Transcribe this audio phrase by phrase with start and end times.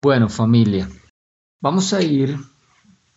[0.00, 0.88] Bueno, familia,
[1.60, 2.38] vamos a ir,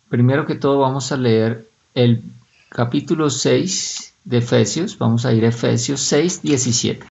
[0.08, 2.24] primero que todo vamos a leer el
[2.70, 7.06] capítulo 6 de Efesios, vamos a ir a Efesios 6, 17.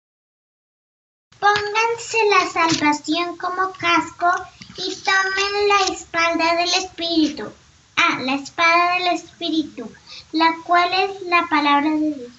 [1.40, 4.30] Pónganse la salvación como casco
[4.76, 7.50] y tomen la espalda del Espíritu.
[7.96, 9.90] Ah, la espada del Espíritu,
[10.30, 12.32] la cual es la palabra de Dios.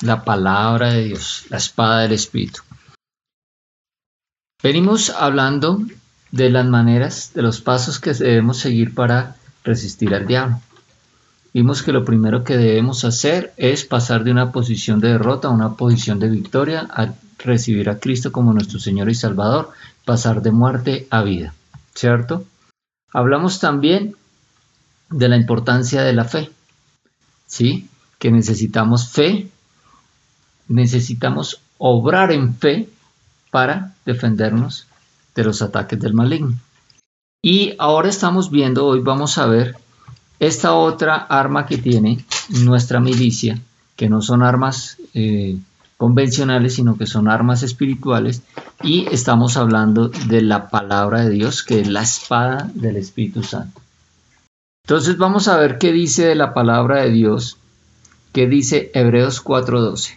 [0.00, 2.62] La palabra de Dios, la espada del Espíritu.
[4.62, 5.80] Venimos hablando
[6.32, 10.60] de las maneras, de los pasos que debemos seguir para resistir al diablo.
[11.52, 15.52] Vimos que lo primero que debemos hacer es pasar de una posición de derrota a
[15.52, 19.70] una posición de victoria, a recibir a Cristo como nuestro Señor y Salvador,
[20.04, 21.54] pasar de muerte a vida,
[21.94, 22.44] ¿cierto?
[23.12, 24.14] Hablamos también
[25.10, 26.50] de la importancia de la fe,
[27.46, 27.88] ¿sí?
[28.20, 29.48] Que necesitamos fe,
[30.68, 32.88] necesitamos obrar en fe
[33.50, 34.86] para defendernos
[35.40, 36.54] de los ataques del maligno.
[37.42, 39.76] Y ahora estamos viendo, hoy vamos a ver
[40.38, 43.58] esta otra arma que tiene nuestra milicia,
[43.96, 45.58] que no son armas eh,
[45.96, 48.42] convencionales, sino que son armas espirituales,
[48.82, 53.80] y estamos hablando de la palabra de Dios, que es la espada del Espíritu Santo.
[54.86, 57.58] Entonces vamos a ver qué dice de la palabra de Dios,
[58.32, 60.16] qué dice Hebreos 4:12.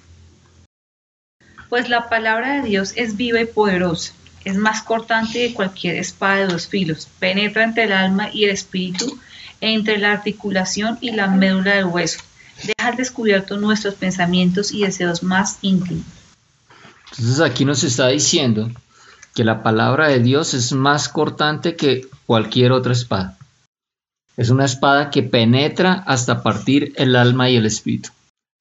[1.70, 4.14] Pues la palabra de Dios es viva y poderosa,
[4.46, 8.52] es más cortante que cualquier espada de dos filos, penetra entre el alma y el
[8.52, 9.20] espíritu,
[9.62, 12.20] entre la articulación y la médula del hueso,
[12.62, 16.06] deja al descubierto nuestros pensamientos y deseos más íntimos.
[17.12, 18.72] Entonces aquí nos está diciendo
[19.34, 23.38] que la palabra de Dios es más cortante que cualquier otra espada.
[24.36, 28.10] Es una espada que penetra hasta partir el alma y el espíritu.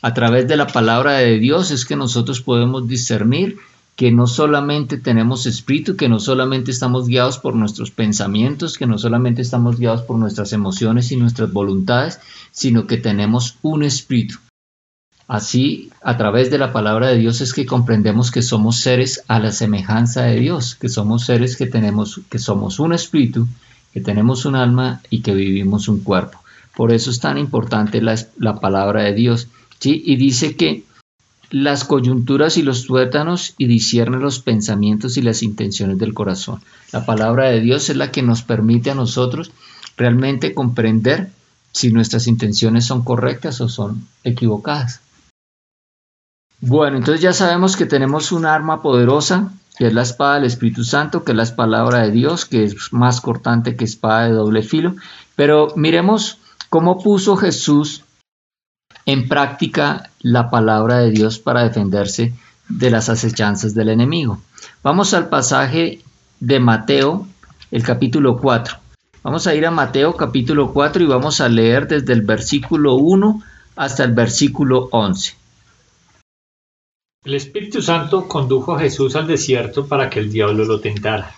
[0.02, 3.58] A través de la palabra de Dios es que nosotros podemos discernir
[3.96, 8.98] que no solamente tenemos espíritu, que no solamente estamos guiados por nuestros pensamientos, que no
[8.98, 12.18] solamente estamos guiados por nuestras emociones y nuestras voluntades,
[12.50, 14.38] sino que tenemos un espíritu.
[15.28, 19.38] Así, a través de la palabra de Dios es que comprendemos que somos seres a
[19.38, 23.46] la semejanza de Dios, que somos seres que tenemos, que somos un espíritu
[23.92, 26.42] que tenemos un alma y que vivimos un cuerpo.
[26.74, 29.48] Por eso es tan importante la, palabra de Dios.
[29.78, 30.02] ¿sí?
[30.04, 30.84] Y dice que
[31.52, 36.62] las coyunturas y los tuétanos y discierne los pensamientos y las intenciones del corazón.
[36.92, 39.52] La palabra de Dios es la que nos permite a nosotros
[39.98, 41.30] realmente comprender
[41.70, 45.02] si nuestras intenciones son correctas o son equivocadas.
[46.60, 50.84] Bueno, entonces ya sabemos que tenemos un arma poderosa que es la espada del Espíritu
[50.84, 54.62] Santo, que es la palabra de Dios, que es más cortante que espada de doble
[54.62, 54.94] filo.
[55.34, 56.38] Pero miremos
[56.68, 58.04] cómo puso Jesús
[59.06, 62.32] en práctica la palabra de Dios para defenderse
[62.68, 64.40] de las acechanzas del enemigo.
[64.82, 66.00] Vamos al pasaje
[66.40, 67.26] de Mateo,
[67.70, 68.76] el capítulo 4.
[69.22, 73.42] Vamos a ir a Mateo capítulo 4 y vamos a leer desde el versículo 1
[73.76, 75.36] hasta el versículo 11.
[77.24, 81.36] El Espíritu Santo condujo a Jesús al desierto para que el diablo lo tentara.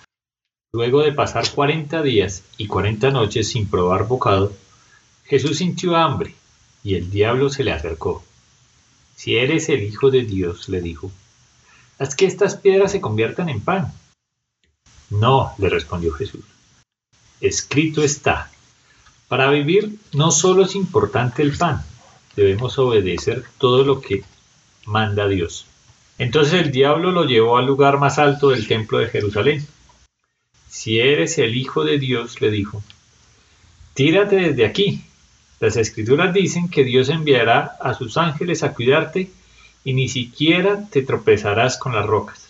[0.73, 4.53] Luego de pasar cuarenta días y cuarenta noches sin probar bocado,
[5.25, 6.35] Jesús sintió hambre
[6.85, 8.23] y el diablo se le acercó.
[9.17, 11.11] Si eres el Hijo de Dios, le dijo,
[11.99, 13.93] haz que estas piedras se conviertan en pan.
[15.11, 16.45] No, le respondió Jesús.
[17.41, 18.51] Escrito está,
[19.29, 21.83] para vivir no solo es importante el pan,
[22.37, 24.23] debemos obedecer todo lo que
[24.85, 25.67] manda Dios.
[26.19, 29.67] Entonces el diablo lo llevó al lugar más alto del templo de Jerusalén.
[30.69, 32.83] Si eres el Hijo de Dios, le dijo,
[33.95, 35.05] tírate desde aquí.
[35.61, 39.31] Las escrituras dicen que Dios enviará a sus ángeles a cuidarte
[39.85, 42.49] y ni siquiera te tropezarás con las rocas.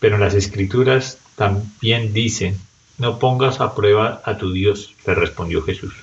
[0.00, 2.58] Pero las escrituras también dicen,
[2.98, 5.94] no pongas a prueba a tu Dios, le respondió Jesús.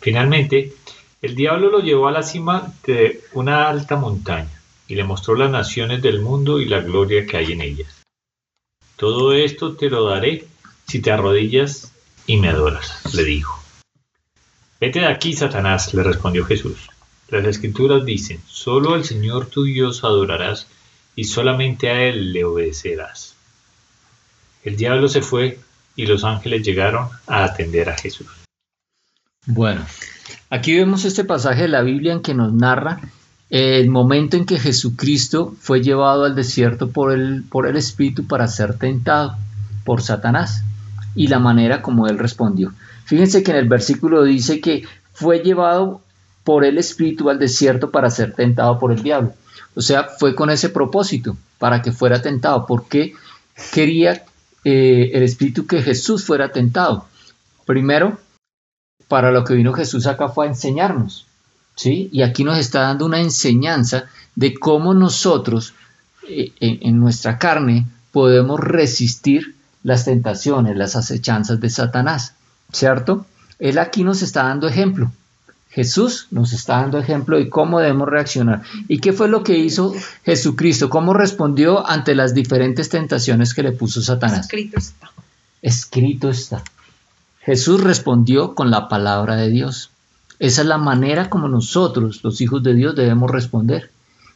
[0.00, 0.74] Finalmente,
[1.22, 5.50] el diablo lo llevó a la cima de una alta montaña y le mostró las
[5.50, 8.02] naciones del mundo y la gloria que hay en ellas.
[8.96, 10.44] Todo esto te lo daré
[10.88, 11.92] si te arrodillas
[12.26, 13.61] y me adoras, le dijo.
[14.82, 16.90] Vete de aquí, Satanás, le respondió Jesús.
[17.28, 20.66] Las escrituras dicen, solo al Señor tu Dios adorarás
[21.14, 23.36] y solamente a Él le obedecerás.
[24.64, 25.60] El diablo se fue
[25.94, 28.26] y los ángeles llegaron a atender a Jesús.
[29.46, 29.86] Bueno,
[30.50, 33.00] aquí vemos este pasaje de la Biblia en que nos narra
[33.50, 38.48] el momento en que Jesucristo fue llevado al desierto por el, por el Espíritu para
[38.48, 39.36] ser tentado
[39.84, 40.64] por Satanás
[41.14, 42.72] y la manera como él respondió.
[43.04, 46.00] Fíjense que en el versículo dice que fue llevado
[46.44, 49.34] por el Espíritu al desierto para ser tentado por el diablo.
[49.74, 53.14] O sea, fue con ese propósito, para que fuera tentado, porque
[53.72, 54.24] quería
[54.64, 57.06] eh, el espíritu que Jesús fuera tentado.
[57.64, 58.18] Primero,
[59.08, 61.26] para lo que vino Jesús acá fue a enseñarnos,
[61.74, 62.08] ¿sí?
[62.12, 64.04] Y aquí nos está dando una enseñanza
[64.34, 65.74] de cómo nosotros
[66.28, 72.34] eh, en, nuestra carne podemos resistir las tentaciones, las acechanzas de Satanás,
[72.72, 73.26] ¿cierto?
[73.58, 75.10] Él aquí nos está dando ejemplo.
[75.70, 78.62] Jesús nos está dando ejemplo de cómo debemos reaccionar.
[78.88, 80.90] ¿Y qué fue lo que hizo Jesucristo?
[80.90, 84.40] ¿Cómo respondió ante las diferentes tentaciones que le puso Satanás?
[84.40, 85.10] Escrito está.
[85.62, 86.62] Escrito está.
[87.40, 89.90] Jesús respondió con la palabra de Dios.
[90.38, 93.90] Esa es la manera como nosotros, los hijos de Dios, debemos responder.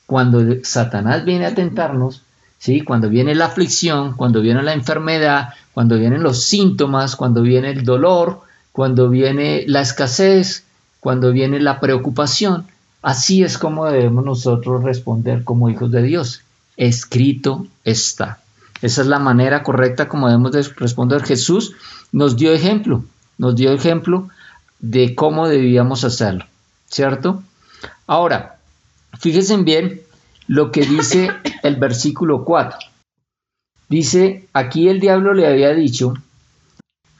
[0.06, 2.22] Cuando Satanás viene a tentarnos,
[2.66, 2.80] ¿sí?
[2.80, 7.84] cuando viene la aflicción, cuando viene la enfermedad, cuando vienen los síntomas, cuando viene el
[7.84, 8.40] dolor,
[8.72, 10.64] cuando viene la escasez,
[10.98, 12.66] cuando viene la preocupación,
[13.02, 16.42] así es como debemos nosotros responder como hijos de Dios.
[16.76, 18.40] Escrito está.
[18.82, 21.22] Esa es la manera correcta como debemos responder.
[21.22, 21.74] Jesús
[22.10, 23.04] nos dio ejemplo,
[23.38, 24.28] nos dio ejemplo
[24.80, 26.44] de cómo debíamos hacerlo,
[26.90, 27.44] ¿cierto?
[28.08, 28.58] Ahora,
[29.20, 30.00] fíjense bien
[30.48, 31.30] lo que dice
[31.62, 32.78] el versículo 4.
[33.88, 36.14] Dice, aquí el diablo le había dicho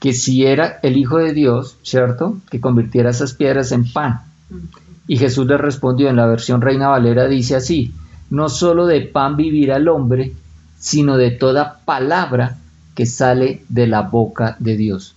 [0.00, 2.38] que si era el Hijo de Dios, ¿cierto?
[2.50, 4.20] Que convirtiera esas piedras en pan.
[5.08, 7.92] Y Jesús le respondió en la versión Reina Valera, dice así,
[8.30, 10.32] no solo de pan vivirá el hombre,
[10.78, 12.58] sino de toda palabra
[12.94, 15.14] que sale de la boca de Dios.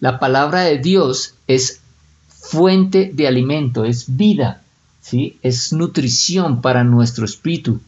[0.00, 1.80] La palabra de Dios es
[2.28, 4.61] fuente de alimento, es vida,
[5.02, 5.38] ¿sí?
[5.42, 7.80] es nutrición para nuestro espíritu.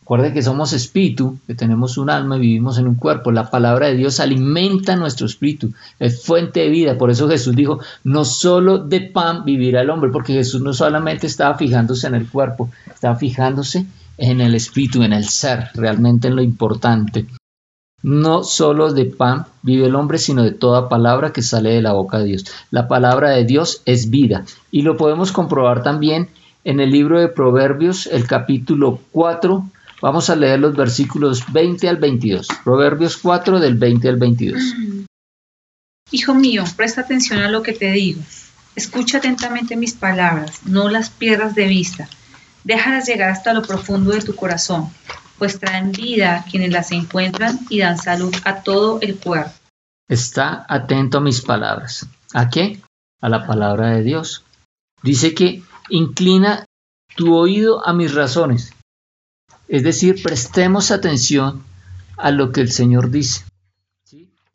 [0.00, 3.30] Recuerde que somos espíritu, que tenemos un alma y vivimos en un cuerpo.
[3.30, 6.98] La palabra de Dios alimenta nuestro espíritu, es fuente de vida.
[6.98, 11.28] Por eso Jesús dijo, no solo de pan vivirá el hombre, porque Jesús no solamente
[11.28, 13.86] estaba fijándose en el cuerpo, estaba fijándose
[14.18, 17.26] en el espíritu, en el ser, realmente en lo importante.
[18.02, 21.92] No solo de pan vive el hombre, sino de toda palabra que sale de la
[21.92, 22.46] boca de Dios.
[22.72, 24.44] La palabra de Dios es vida.
[24.72, 26.30] Y lo podemos comprobar también
[26.64, 29.70] en el libro de Proverbios, el capítulo 4.
[30.02, 32.48] Vamos a leer los versículos 20 al 22.
[32.64, 34.60] Proverbios 4 del 20 al 22.
[36.12, 38.20] Hijo mío, presta atención a lo que te digo.
[38.74, 42.08] Escucha atentamente mis palabras, no las pierdas de vista
[42.64, 44.90] Déjalas llegar hasta lo profundo de tu corazón,
[45.38, 49.52] pues traen vida a quienes las encuentran y dan salud a todo el cuerpo.
[50.08, 52.06] Está atento a mis palabras.
[52.34, 52.80] ¿A qué?
[53.20, 54.44] A la palabra de Dios.
[55.02, 56.64] Dice que inclina
[57.16, 58.72] tu oído a mis razones.
[59.68, 61.62] Es decir, prestemos atención
[62.16, 63.44] a lo que el Señor dice.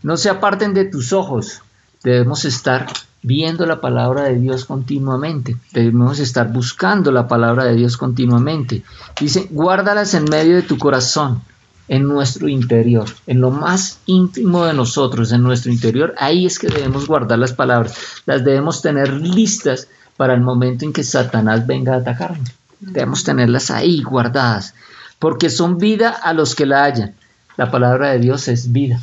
[0.02, 1.62] No se aparten de tus ojos.
[2.04, 2.88] Debemos estar
[3.22, 5.58] viendo la palabra de Dios continuamente.
[5.72, 8.84] Debemos estar buscando la palabra de Dios continuamente.
[9.20, 11.42] Dice, guárdalas en medio de tu corazón,
[11.88, 16.14] en nuestro interior, en lo más íntimo de nosotros, en nuestro interior.
[16.18, 17.98] Ahí es que debemos guardar las palabras.
[18.26, 22.52] Las debemos tener listas para el momento en que Satanás venga a atacarnos.
[22.80, 24.74] Debemos tenerlas ahí guardadas,
[25.20, 27.16] porque son vida a los que la hallan.
[27.58, 29.00] La palabra de Dios es vida.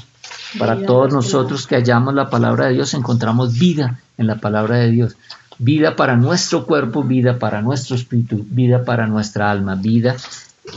[0.59, 4.91] Para todos nosotros que hallamos la palabra de Dios encontramos vida en la palabra de
[4.91, 5.17] Dios.
[5.59, 10.17] Vida para nuestro cuerpo, vida para nuestro espíritu, vida para nuestra alma, vida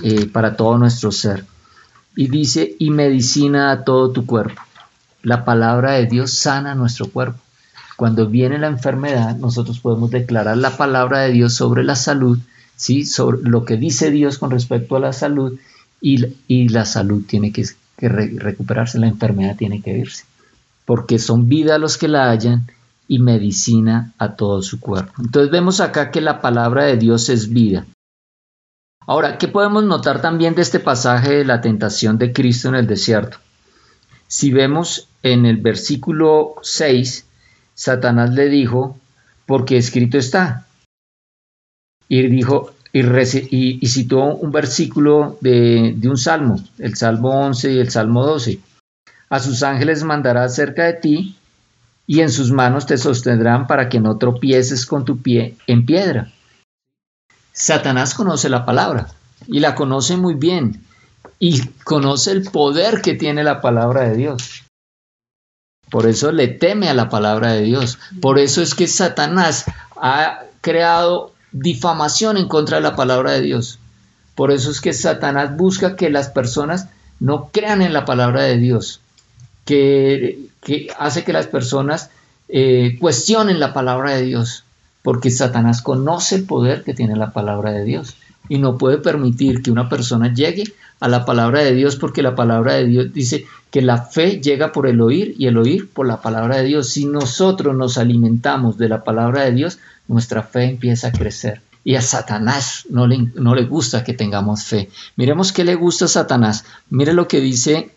[0.03, 1.45] eh, para todo nuestro ser.
[2.15, 4.61] Y dice, y medicina a todo tu cuerpo.
[5.21, 7.39] La palabra de Dios sana nuestro cuerpo.
[7.95, 12.40] Cuando viene la enfermedad, nosotros podemos declarar la palabra de Dios sobre la salud,
[12.75, 13.06] ¿sí?
[13.06, 15.57] sobre lo que dice Dios con respecto a la salud,
[16.02, 17.66] y, y la salud tiene que,
[17.97, 20.25] recuperarse, la enfermedad tiene que irse.
[20.83, 22.68] Porque son vida los que la hallan
[23.07, 25.14] y medicina a todo su cuerpo.
[25.19, 27.85] Entonces vemos acá que la palabra de Dios es vida.
[29.07, 32.87] Ahora, ¿qué podemos notar también de este pasaje de la tentación de Cristo en el
[32.87, 33.37] desierto?
[34.28, 37.24] Si vemos en el versículo 6,
[37.75, 38.97] Satanás le dijo,
[39.45, 40.65] porque escrito está.
[42.07, 47.91] Y dijo, y, citó un versículo de, de un salmo, el Salmo 11 y el
[47.91, 48.59] Salmo 12.
[49.29, 51.35] A sus ángeles mandará cerca de ti
[52.07, 56.31] y en sus manos te sostendrán para que no tropieces con tu pie en piedra.
[57.51, 59.07] Satanás conoce la palabra
[59.47, 60.83] y la conoce muy bien
[61.39, 64.65] y conoce el poder que tiene la palabra de Dios.
[65.95, 67.99] Por eso le teme a la palabra de Dios.
[68.19, 69.64] Por eso es que Satanás
[69.95, 73.80] ha creado difamación en contra de la palabra de Dios.
[74.35, 76.90] Por eso es que Satanás busca que las personas
[77.21, 78.99] no crean en la palabra de Dios,
[79.64, 80.49] que
[80.99, 82.09] hace que las personas
[82.49, 84.66] eh, cuestionen la palabra de Dios,
[85.02, 88.18] porque Satanás conoce el poder que tiene la palabra de Dios.
[88.49, 90.64] Y no puede permitir que una persona llegue
[90.99, 94.71] a la palabra de Dios porque la palabra de Dios dice que la fe llega
[94.71, 96.90] por el oír y el oír por la palabra de Dios.
[96.90, 101.61] Si nosotros nos alimentamos de la palabra de Dios, nuestra fe empieza a crecer.
[101.83, 104.90] Y a Satanás no le, no le gusta que tengamos fe.
[105.18, 106.66] Miremos qué le gusta a Satanás.
[106.90, 107.92] Mire lo que dice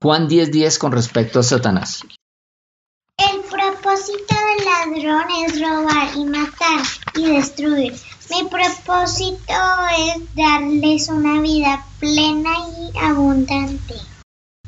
[0.00, 2.02] Juan 10:10 con respecto a Satanás.
[3.18, 6.82] El propósito del ladrón es robar y matar
[7.14, 7.94] y destruir.
[8.30, 9.54] Mi propósito
[9.96, 13.94] es darles una vida plena y abundante.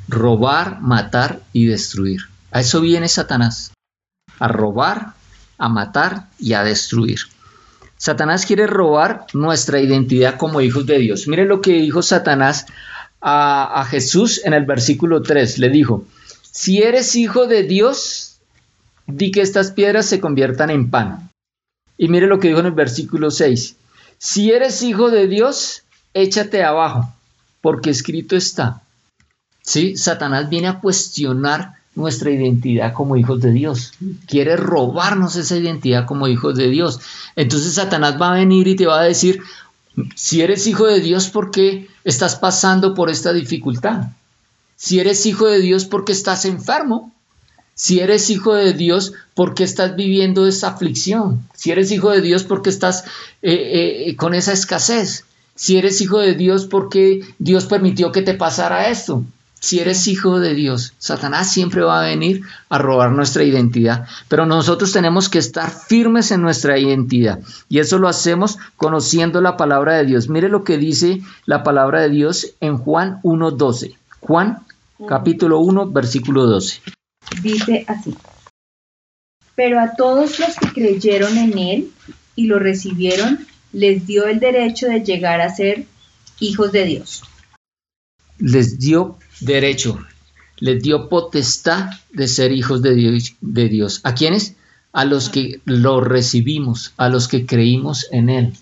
[0.08, 2.22] Robar, matar y destruir.
[2.52, 3.72] A eso viene Satanás.
[4.38, 5.12] A robar,
[5.58, 7.20] a matar y a destruir.
[7.98, 11.28] Satanás quiere robar nuestra identidad como hijos de Dios.
[11.28, 12.64] Mire lo que dijo Satanás
[13.20, 15.58] a, a, Jesús en el versículo 3.
[15.58, 16.06] Le dijo,
[16.50, 18.40] si eres hijo de Dios,
[19.06, 21.29] di que estas piedras se conviertan en pan.
[22.00, 23.76] Y mire lo que dijo en el versículo 6.
[24.16, 25.82] Si eres hijo de Dios,
[26.14, 27.12] échate abajo,
[27.60, 28.80] porque escrito está.
[29.60, 29.98] ¿Sí?
[29.98, 33.92] Satanás viene a cuestionar nuestra identidad como hijos de Dios.
[34.26, 37.00] Quiere robarnos esa identidad como hijos de Dios.
[37.36, 39.42] Entonces Satanás va a venir y te va a decir,
[40.16, 44.04] si eres hijo de Dios, ¿por qué estás pasando por esta dificultad?
[44.74, 47.12] Si eres hijo de Dios, ¿por qué estás enfermo?
[47.82, 51.48] Si eres hijo de Dios, ¿por qué estás viviendo esa aflicción?
[51.54, 53.04] Si eres hijo de Dios, ¿por qué estás
[53.40, 55.24] eh, eh, con esa escasez?
[55.54, 59.24] Si eres hijo de Dios, ¿por qué Dios permitió que te pasara esto?
[59.60, 64.44] Si eres hijo de Dios, Satanás siempre va a venir a robar nuestra identidad, pero
[64.44, 69.94] nosotros tenemos que estar firmes en nuestra identidad y eso lo hacemos conociendo la palabra
[69.94, 70.28] de Dios.
[70.28, 73.96] Mire lo que dice la palabra de Dios en Juan 1.12.
[74.20, 74.66] Juan
[75.08, 76.82] capítulo 1, versículo 12
[77.42, 78.14] dice así.
[79.54, 81.92] Pero a todos los que creyeron en Él
[82.34, 85.84] y lo recibieron, les dio el derecho de llegar a ser
[86.38, 87.22] hijos de Dios.
[88.38, 89.98] Les dio derecho,
[90.58, 94.00] les dio potestad de ser hijos de Dios.
[94.04, 94.54] ¿A quiénes?
[94.92, 98.54] A los que lo recibimos, a los que creímos en Él.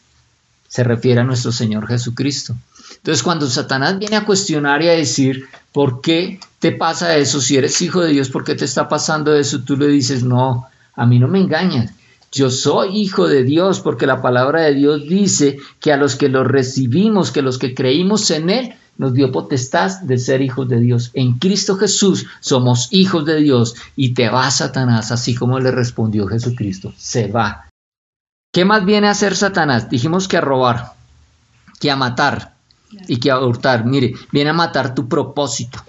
[0.69, 2.55] Se refiere a nuestro Señor Jesucristo.
[2.99, 7.41] Entonces, cuando Satanás viene a cuestionar y a decir, ¿por qué te pasa eso?
[7.41, 9.63] Si eres hijo de Dios, ¿por qué te está pasando eso?
[9.63, 11.93] Tú le dices, no, a mí no me engañas.
[12.31, 16.29] Yo soy hijo de Dios porque la palabra de Dios dice que a los que
[16.29, 20.81] lo recibimos, que los que creímos en Él, nos dio potestad de ser hijos de
[20.81, 21.11] Dios.
[21.15, 26.27] En Cristo Jesús somos hijos de Dios y te va Satanás, así como le respondió
[26.27, 26.93] Jesucristo.
[26.97, 27.69] Se va.
[28.53, 29.89] ¿Qué más viene a hacer Satanás?
[29.89, 30.93] Dijimos que a robar,
[31.79, 32.58] que a matar,
[33.07, 33.85] y que a hurtar.
[33.85, 35.83] Mire, viene a matar tu propósito.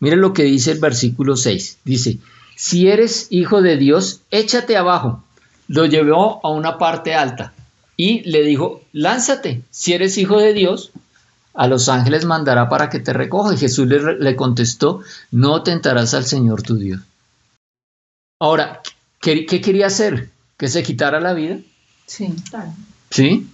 [0.00, 1.78] Mire lo que dice el versículo 6.
[1.84, 2.18] Dice,
[2.56, 5.22] si eres hijo de Dios, échate abajo.
[5.68, 7.52] Lo llevó a una parte alta
[7.96, 9.62] y le dijo, lánzate.
[9.70, 10.90] Si eres hijo de Dios,
[11.54, 13.54] a los ángeles mandará para que te recoja.
[13.54, 17.00] Y Jesús le, le contestó, no tentarás al Señor tu Dios.
[18.40, 18.80] Ahora,
[19.20, 20.30] ¿qué, ¿qué, quería hacer?
[20.56, 21.58] ¿Que se quitara la vida?
[22.06, 22.72] Sí, claro.
[23.10, 23.46] ¿Sí?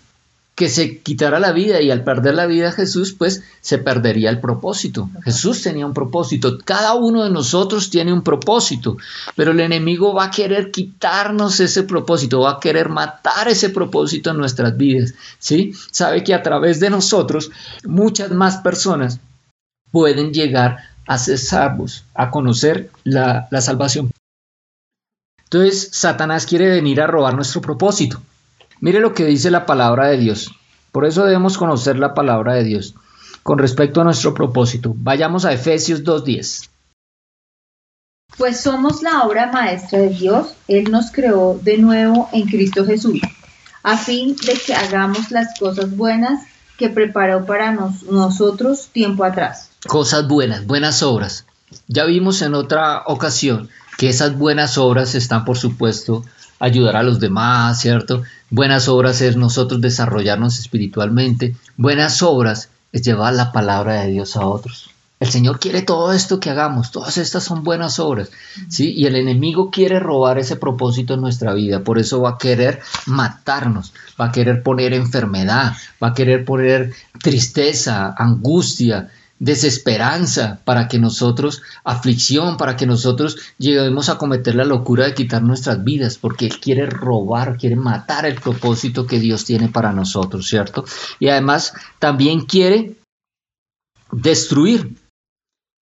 [0.58, 4.40] Que se quitara la vida y al perder la vida Jesús, pues se perdería el
[4.40, 5.08] propósito.
[5.22, 8.96] Jesús tenía un propósito, cada uno de nosotros tiene un propósito,
[9.36, 14.30] pero el enemigo va a querer quitarnos ese propósito, va a querer matar ese propósito
[14.30, 15.74] en nuestras vidas, ¿sí?
[15.92, 17.52] Sabe que a través de nosotros
[17.84, 19.20] muchas más personas
[19.92, 24.10] pueden llegar a ser salvos, a conocer la, la salvación.
[25.44, 28.20] Entonces, Satanás quiere venir a robar nuestro propósito.
[28.80, 30.52] Mire lo que dice la palabra de Dios.
[30.92, 32.94] Por eso debemos conocer la palabra de Dios.
[33.42, 36.68] Con respecto a nuestro propósito, vayamos a Efesios 2.10.
[38.36, 40.54] Pues somos la obra maestra de Dios.
[40.68, 43.20] Él nos creó de nuevo en Cristo Jesús,
[43.82, 49.70] a fin de que hagamos las cosas buenas que preparó para nos, nosotros tiempo atrás.
[49.86, 51.46] Cosas buenas, buenas obras.
[51.88, 56.24] Ya vimos en otra ocasión que esas buenas obras están, por supuesto,
[56.58, 58.22] ayudar a los demás, ¿cierto?
[58.50, 61.54] Buenas obras es nosotros desarrollarnos espiritualmente.
[61.76, 64.90] Buenas obras es llevar la palabra de Dios a otros.
[65.20, 68.30] El Señor quiere todo esto que hagamos, todas estas son buenas obras,
[68.68, 68.92] ¿sí?
[68.92, 72.80] Y el enemigo quiere robar ese propósito en nuestra vida, por eso va a querer
[73.06, 80.98] matarnos, va a querer poner enfermedad, va a querer poner tristeza, angustia, desesperanza para que
[80.98, 86.46] nosotros, aflicción, para que nosotros lleguemos a cometer la locura de quitar nuestras vidas, porque
[86.46, 90.84] Él quiere robar, quiere matar el propósito que Dios tiene para nosotros, ¿cierto?
[91.20, 92.96] Y además también quiere
[94.10, 94.96] destruir.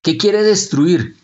[0.04, 1.16] ¿Qué quiere destruir?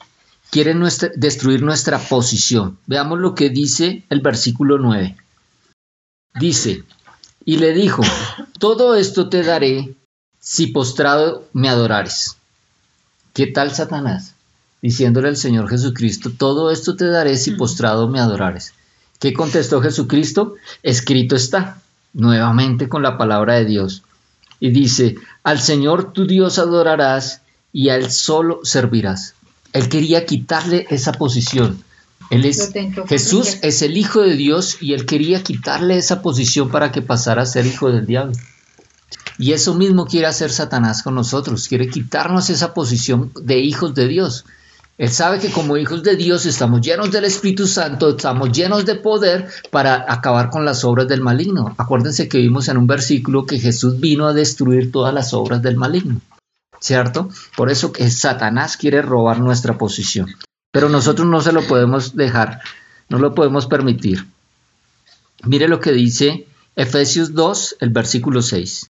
[0.50, 0.76] Quiere
[1.16, 2.78] destruir nuestra posición.
[2.86, 5.16] Veamos lo que dice el versículo 9.
[6.40, 6.84] Dice,
[7.46, 8.04] y le dijo,
[8.60, 9.96] todo esto te daré
[10.52, 12.36] si postrado me adorares.
[13.34, 14.34] ¿Qué tal Satanás?
[14.82, 18.74] Diciéndole al Señor Jesucristo, todo esto te daré si postrado me adorares.
[19.18, 20.56] ¿Qué contestó Jesucristo?
[20.84, 21.82] Escrito está,
[22.12, 24.04] nuevamente con la palabra de Dios.
[24.60, 29.36] Y dice, al Señor tu Dios adorarás y a Él solo servirás.
[29.72, 31.82] Él quería quitarle esa posición.
[32.30, 32.74] Él es,
[33.08, 37.44] Jesús es el Hijo de Dios y Él quería quitarle esa posición para que pasara
[37.44, 38.34] a ser hijo del diablo.
[39.38, 44.08] Y eso mismo quiere hacer Satanás con nosotros, quiere quitarnos esa posición de hijos de
[44.08, 44.46] Dios.
[44.98, 48.94] Él sabe que como hijos de Dios estamos llenos del Espíritu Santo, estamos llenos de
[48.94, 51.74] poder para acabar con las obras del maligno.
[51.78, 55.76] Acuérdense que vimos en un versículo que Jesús vino a destruir todas las obras del
[55.76, 56.22] maligno.
[56.80, 57.30] ¿Cierto?
[57.58, 60.28] Por eso que Satanás quiere robar nuestra posición.
[60.72, 62.62] Pero nosotros no se lo podemos dejar,
[63.10, 64.28] no lo podemos permitir.
[65.44, 66.46] Mire lo que dice
[66.76, 68.91] Efesios 2, el versículo 6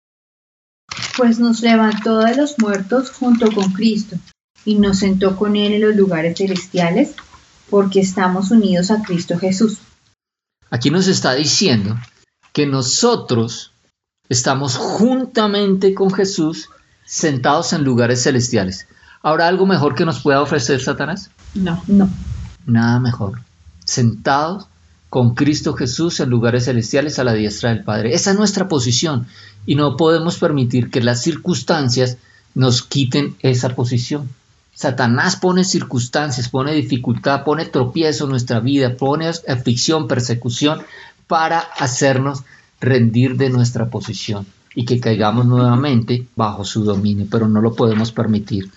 [1.18, 4.18] pues nos levantó de los muertos junto con Cristo
[4.66, 7.16] y nos sentó con Él en los lugares celestiales,
[7.70, 9.78] porque estamos unidos a Cristo Jesús.
[10.70, 11.96] Aquí nos está diciendo
[12.52, 13.72] que nosotros
[14.30, 16.70] estamos juntamente con Jesús
[17.06, 18.88] sentados en lugares celestiales.
[19.22, 21.32] ¿Habrá algo mejor que nos pueda ofrecer Satanás?
[21.54, 22.10] No, no.
[22.66, 23.42] Nada mejor.
[23.86, 24.68] Sentados
[25.16, 28.14] con Cristo Jesús en lugares celestiales a la diestra del Padre.
[28.14, 29.28] Esa es nuestra posición
[29.66, 32.18] y no podemos permitir que las circunstancias
[32.54, 34.28] nos quiten esa posición.
[34.74, 40.82] Satanás pone circunstancias, pone dificultad, pone tropiezo en nuestra vida, pone aflicción, persecución
[41.28, 42.44] para hacernos
[42.82, 48.12] rendir de nuestra posición y que caigamos nuevamente bajo su dominio, pero no lo podemos
[48.12, 48.70] permitir.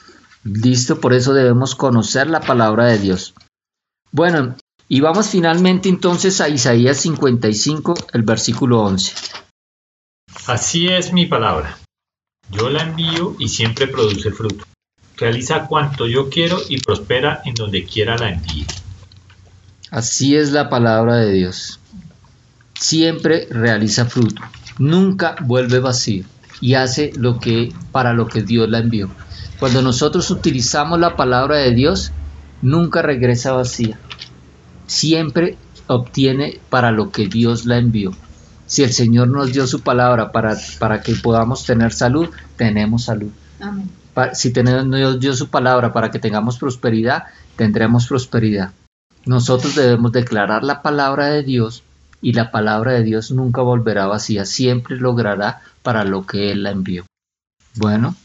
[0.45, 3.35] Listo, por eso debemos conocer la palabra de Dios.
[4.13, 4.55] Bueno,
[4.89, 9.13] y vamos finalmente entonces a Isaías 55, el versículo 11.
[10.47, 11.77] Así es mi palabra.
[12.51, 14.65] Yo la envío y siempre produce fruto.
[15.19, 18.67] Realiza cuanto yo quiero y prospera en donde quiera la envíe.
[19.91, 21.81] Así es la palabra de Dios.
[22.75, 24.41] Siempre realiza fruto.
[24.79, 26.25] Nunca vuelve vacío
[26.63, 29.11] y hace lo que para lo que Dios la envió.
[29.59, 32.13] Cuando nosotros utilizamos la palabra de Dios,
[32.63, 33.99] nunca regresa vacía
[34.89, 38.13] siempre obtiene para lo que Dios la envió.
[38.67, 43.31] Si el Señor nos dio su palabra para, para que podamos tener salud, tenemos salud.
[44.35, 47.25] Si tenemos, Dios dio su palabra para que tengamos prosperidad,
[47.57, 48.73] tendremos prosperidad.
[49.25, 51.83] Nosotros debemos declarar la palabra de Dios
[52.21, 56.71] y la palabra de Dios nunca volverá vacía, siempre logrará para lo que Él la
[56.71, 57.07] envió.
[57.77, 58.17] Bueno,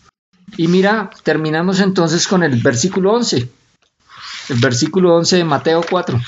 [0.57, 3.49] y mira, terminamos entonces con el versículo 11.
[4.49, 6.19] El versículo 11 de Mateo 4.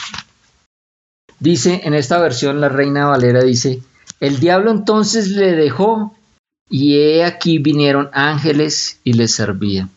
[1.39, 3.81] Dice, en esta versión la Reina Valera dice,
[4.19, 6.15] el diablo entonces le dejó
[6.69, 9.91] y he aquí vinieron ángeles y le servían.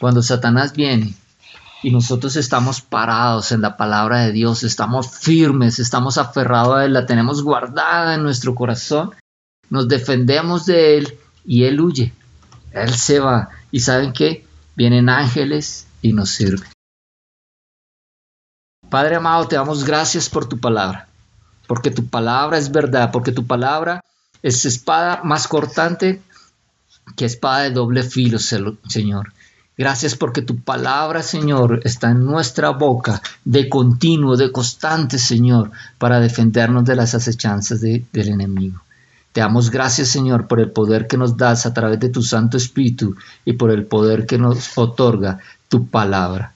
[0.00, 1.14] Cuando Satanás viene
[1.82, 6.92] y nosotros estamos parados en la palabra de Dios, estamos firmes, estamos aferrados a Él,
[6.92, 9.12] la tenemos guardada en nuestro corazón,
[9.70, 12.12] nos defendemos de Él y Él huye.
[12.72, 13.50] Él se va.
[13.70, 14.44] ¿Y saben qué?
[14.76, 16.68] Vienen ángeles y nos sirven.
[18.92, 21.08] Padre amado, te damos gracias por tu palabra,
[21.66, 24.04] porque tu palabra es verdad, porque tu palabra
[24.42, 26.20] es espada más cortante
[27.16, 29.32] que espada de doble filo, Señor.
[29.78, 36.20] Gracias porque tu palabra, Señor, está en nuestra boca de continuo, de constante, Señor, para
[36.20, 38.82] defendernos de las acechanzas del enemigo.
[39.32, 42.58] Te damos gracias, Señor, por el poder que nos das a través de tu Santo
[42.58, 45.38] Espíritu y por el poder que nos otorga
[45.70, 46.52] tu palabra.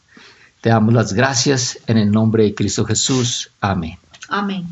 [0.66, 3.52] Te damos las gracias en el nombre de Cristo Jesús.
[3.60, 3.96] Amén.
[4.28, 4.66] Amén.